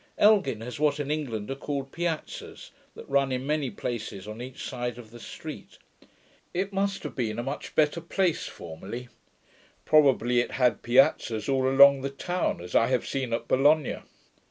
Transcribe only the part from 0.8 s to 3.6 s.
in England are called piazzas, that run in